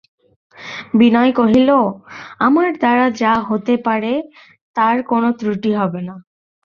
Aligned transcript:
বিনয় 0.99 1.31
কহিল, 1.39 1.69
আমার 2.39 2.69
দ্বারা 2.77 3.05
যা 3.21 3.33
হতে 3.49 3.73
পারে 3.85 4.13
তার 4.75 4.97
কোনো 5.03 5.27
ত্রুটি 5.39 5.71
হবে 5.79 6.01
না। 6.07 6.15